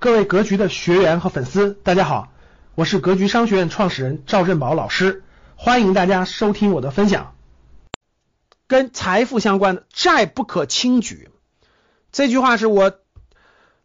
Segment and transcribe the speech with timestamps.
[0.00, 2.32] 各位格局的学员和粉丝，大家好，
[2.76, 5.24] 我是格局商学院创始人赵振宝老师，
[5.56, 7.34] 欢迎大家收听我的分享。
[8.68, 11.30] 跟财富相关的债不可轻举，
[12.12, 12.92] 这句话是我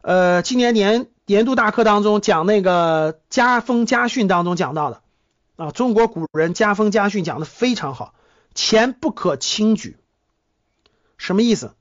[0.01, 5.01] 呃今年年年度大课当中讲那个家风家训当中讲到的
[5.55, 8.13] 啊，中国古人家风家训讲的非常好，
[8.53, 9.97] 钱不可轻举，
[11.17, 11.73] 什么意思？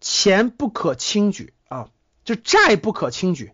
[0.00, 1.86] 钱不可轻举啊。
[2.30, 3.52] 就债不可轻举，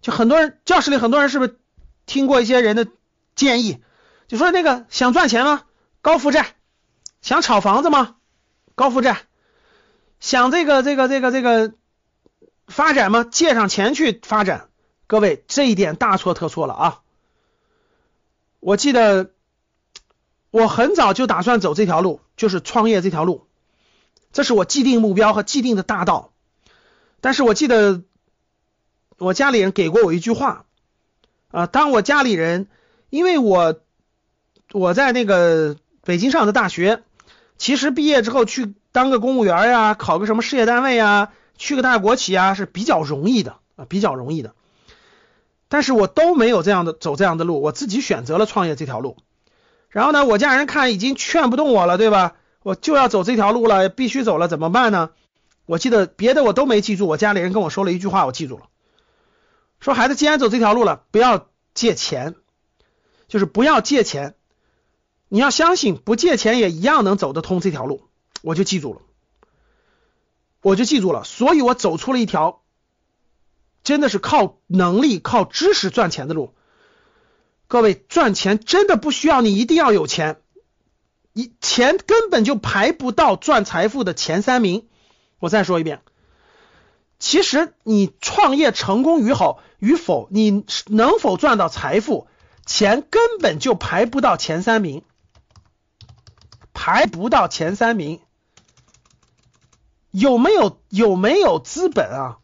[0.00, 1.60] 就很多人教室里很多人是不是
[2.06, 2.88] 听过一些人的
[3.36, 3.80] 建议？
[4.26, 5.62] 就说那个想赚钱吗？
[6.02, 6.56] 高负债，
[7.22, 8.16] 想炒房子吗？
[8.74, 9.18] 高负债，
[10.18, 11.72] 想这个这个这个这个
[12.66, 13.24] 发展吗？
[13.30, 14.70] 借上钱去发展？
[15.06, 17.02] 各位这一点大错特错了啊！
[18.58, 19.30] 我记得
[20.50, 23.46] 我很早就打算走这条路，就是创业这条路，
[24.32, 26.32] 这是我既定目标和既定的大道。
[27.20, 28.02] 但是我记得
[29.18, 30.64] 我家里人给过我一句话
[31.50, 32.68] 啊，当我家里人，
[33.10, 33.80] 因为我
[34.72, 37.02] 我在那个北京上的大学，
[37.56, 44.54] 其实毕业之后去当个公务员呀，考个什么事业单位呀，去个大国企啊是比较容易的啊，比较容易的。
[45.68, 49.16] 但是我都没有这样的走这样的路，我自己选择了创业这条路。
[49.90, 52.36] 然后呢，我家人看已经劝不动我了，对吧？
[52.62, 55.10] 我就要走这条路了，必须走了，怎么办呢？
[55.68, 58.70] 我记得别的我都没记住，我家里人跟我说了一句话，我记住了。
[59.80, 62.36] 说孩子，既然走这条路了，不要借钱，
[63.28, 64.34] 就是不要借钱。
[65.28, 68.08] 你要相信，不借钱也一样能走得通这条路。
[68.40, 69.02] 我就记住了，
[70.62, 71.22] 我就记住了。
[71.24, 72.62] 所以我走出了一条
[73.84, 76.54] 真的是靠能力、靠知识赚钱的路。
[77.66, 80.40] 各位，赚钱真的不需要你一定要有钱，
[81.34, 84.88] 你钱根本就排不到赚财富的前三名。
[85.38, 86.00] 我再说一遍，
[87.18, 92.26] 其实你创业成功与否与否，你能否赚到财富，
[92.66, 95.02] 钱根本就排不到前三名，
[96.72, 98.20] 排不到前三名。
[100.10, 102.38] 有没有有没有资本啊？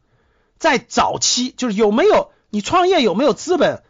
[0.58, 3.82] 在早期就是有没有你创业有没有资本，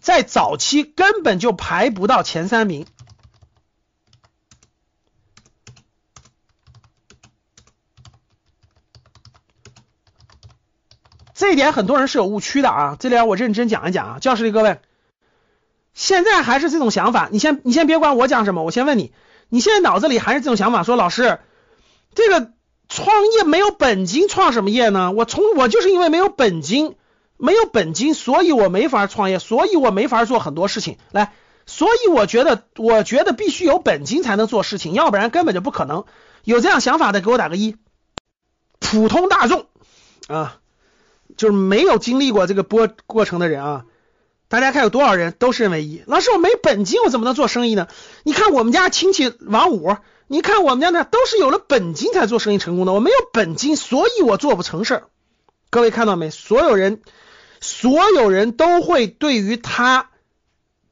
[0.00, 2.86] 在早期根本就排不到前三名。
[11.34, 14.18] 这一点很多人是有误区的啊，这点我认真讲一讲啊。
[14.20, 14.78] 教室里各位，
[15.92, 19.12] 现在还是这种想法，你先你先别管我讲什么，我先问你，
[19.48, 21.40] 你现在脑子里还是这种想法，说老师，
[22.14, 22.52] 这个
[22.88, 25.10] 创业没有本金，创什么业呢？
[25.12, 26.94] 我从我就是因为没有本金，
[27.36, 30.98] 没有本金，所以我没法创业，所以我没法做很多事情。
[31.10, 31.32] 来，
[31.66, 36.04] 所以我觉得，我觉得必须有本金才能做事情，要不然根本就不可能。
[36.44, 37.76] 有这样想法的，给我打个一。
[38.78, 39.66] 普通大众
[40.28, 40.58] 啊。
[41.36, 43.84] 就是没有经历过这个波过程的人啊，
[44.48, 47.88] 大家看有多少人都是认为一老师我没本金我怎么能做生意呢？
[48.22, 49.96] 你看我们家亲戚王五，
[50.28, 55.08] 你看我们家那都是有了本金才做生意成功的，我没有本金，所以我做不成事儿。
[55.70, 56.30] 各位看到没？
[56.30, 57.02] 所有人，
[57.60, 60.10] 所有人都会对于他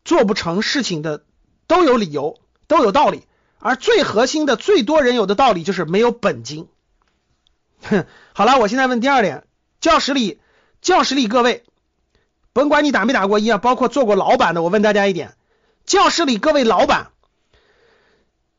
[0.04, 1.24] 做不成事情的
[1.68, 3.22] 都有理由，都有道理，
[3.60, 6.66] 而最核心的、最多人有的道理就是没有本金。
[7.82, 9.44] 哼，好了，我现在问第二点。
[9.82, 10.40] 教室里，
[10.80, 11.64] 教室里各位，
[12.52, 15.34] 甭管你打没打过一啊，包括做过老板的，我问大家一点：
[15.84, 17.10] 教室里各位老板，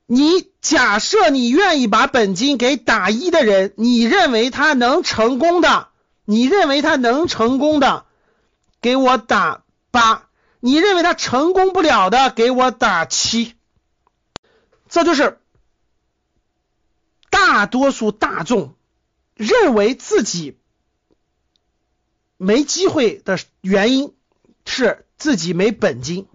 [0.06, 5.88] 你假设你愿意把本金给打一的人，你认为他能成功的？
[6.26, 8.06] 你认为他能成功的，
[8.82, 10.28] 给我打八；
[10.60, 13.56] 你认为他成功不了的，给我打七。
[14.90, 15.40] 这就是
[17.30, 18.76] 大多数大众
[19.36, 20.58] 认为自己。
[22.44, 24.14] 没机会的原因
[24.66, 26.28] 是自己没本金。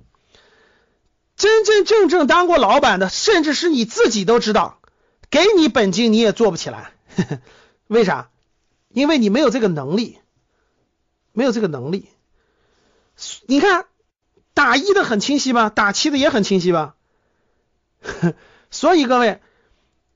[1.36, 4.80] 真真正正当过老板的，甚至是你自己都知道，
[5.30, 6.92] 给你本金你也做不起来。
[7.86, 8.30] 为啥？
[8.88, 10.18] 因为你没有这个能力，
[11.32, 12.08] 没有这个能力。
[13.46, 13.84] 你看
[14.54, 16.96] 打一的很清晰吧，打七的也很清晰吧。
[18.70, 19.40] 所以各位，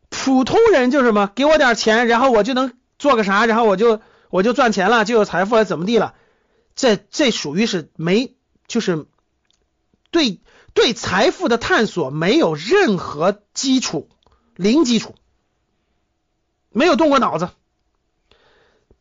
[0.08, 1.30] 普通人就是什么？
[1.34, 4.00] 给我点钱，然后我就能做个啥，然后我就。
[4.32, 6.14] 我就赚钱了，就有财富了，怎么地了？
[6.74, 8.34] 这这属于是没，
[8.66, 9.04] 就是
[10.10, 10.40] 对
[10.72, 14.08] 对财富的探索没有任何基础，
[14.56, 15.14] 零基础，
[16.70, 17.50] 没有动过脑子，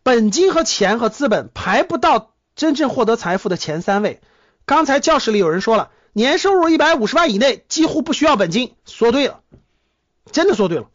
[0.03, 4.21] 本金和钱和资本排不到真正获得财富的前三位。
[4.65, 9.39] 刚才教室里有人说了，年收入一百五十万以内几乎不需要本金，说对了，
[10.33, 10.89] 真的说对了。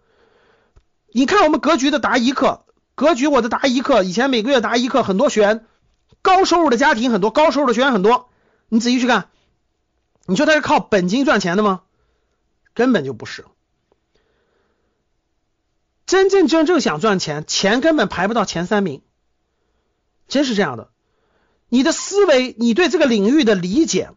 [1.06, 2.65] 你看我们格局的答疑课。
[2.96, 5.66] 格局我的答疑课，以前每个月答疑课很多学员，
[6.22, 8.30] 高收入的家庭很多，高收入的学员很多，
[8.70, 9.28] 你仔细去看，
[10.24, 11.82] 你说他是靠本金赚钱的吗？
[12.72, 13.44] 根本就不是。
[16.06, 19.02] 真真正正想赚钱，钱根本排不到前三名，
[20.26, 20.90] 真是这样的。
[21.68, 24.10] 你的思维，你对这个领域的理解，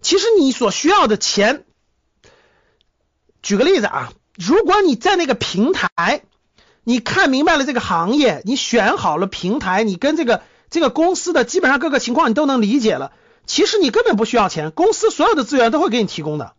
[0.00, 1.64] 其实你所需要的钱，
[3.42, 6.22] 举个例子啊，如果你在那个平台，
[6.88, 13.10] 你看明白了这个行业，你选好了平台，你跟这个这个公司的基本上各个情况你都能理解了，
[13.44, 16.54] 其实你根本不需要钱，公司所有的资源都会给你提供的。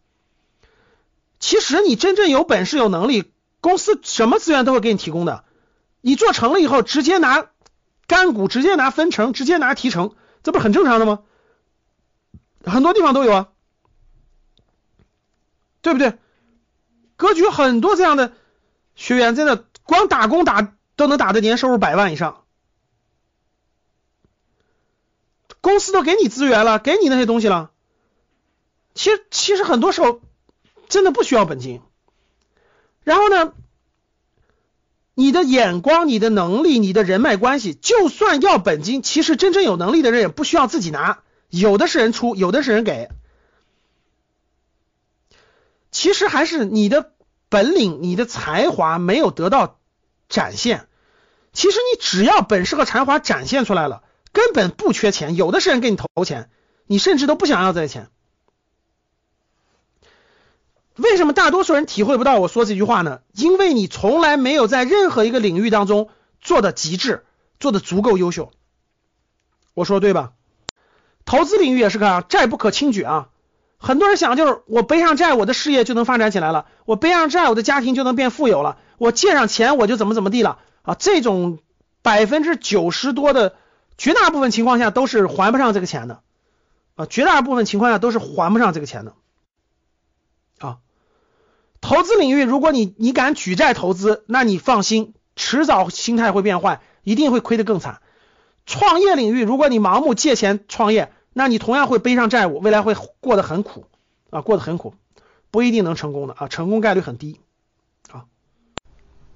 [1.40, 3.32] 其实你真正有本事有能力。
[3.62, 5.46] 公司什么资源都会给你提供的，
[6.02, 7.48] 你做成了以后，直接拿
[8.06, 10.14] 干股，直接拿分成，直接拿提成，
[10.44, 11.22] 这不是很正常的吗？
[12.66, 13.48] 很多地方都有啊，
[15.82, 16.18] 对不对？
[17.16, 18.34] 格局很多这样的
[18.96, 22.44] 学员，真的光打工打都能打的年收入百万以上，
[25.62, 27.72] 公司都给你资源了，给你那些东西了，
[28.94, 30.22] 其实其实很多时候
[30.88, 31.82] 真的不需要本金。
[33.04, 33.54] 然后呢？
[35.20, 43.10] 你的眼光、你的能力、你的人脉关系，就算要本金，其实真正有能力的人也不需要自己拿，有的是人出，有的是人给。
[45.90, 47.14] 其实还是你的
[47.50, 49.77] 本领、你的才华没有得到
[50.30, 50.88] 展现。
[51.54, 56.50] 其实你只要本事和才华展现出来了，根本不缺钱，有的是人给你投钱，
[56.86, 58.10] 你甚至都不想要这些钱。
[60.96, 63.22] 为什么大多数人体会不到我说这句话呢？
[63.34, 66.10] 因为你从来没有在任何一个领域当中
[66.42, 67.26] 做的极致，
[67.60, 68.52] 做的足够优秀。
[69.74, 70.34] 我说对吧？
[71.26, 73.30] 投资领域也是个债不可轻举啊。
[73.78, 80.96] 很多人想就是我背上债，我的事业就能发展起来了；我背上债，我的家庭就能变富有了；我借上钱，我就怎么怎么地了啊。
[80.96, 81.60] 这种
[82.02, 83.56] 百分之九十多的
[83.98, 86.22] 绝大部分情况下都是还不上这个钱的
[86.96, 89.14] 啊，绝大部分情况下都是还不上这个钱的
[90.60, 90.78] 啊。
[91.80, 98.02] 投资领域，如果你你敢举债投资，那你放心，迟早心态会变坏，一定会亏得更惨。
[98.66, 103.86] 创业领域，如果你盲目借钱创业，那你同样会背上债务，未来会过得很苦
[104.32, 104.96] 啊，过得很苦，
[105.52, 107.40] 不一定能成功的啊，成功概率很低
[108.12, 108.26] 啊。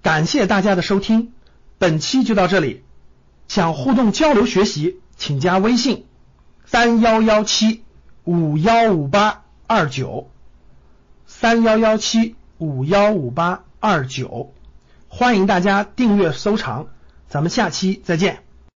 [0.01, 1.31] 感谢大家的收听，
[1.77, 2.83] 本期就到这里。
[3.47, 6.07] 想互动交流学习，请加微信
[6.65, 7.83] 三幺幺七
[8.23, 10.29] 五幺五八二九
[11.25, 12.35] 三幺幺七。
[12.63, 14.53] 五幺五八二九，
[15.07, 16.89] 欢迎大家订阅收藏，
[17.27, 18.50] 咱们下期再见。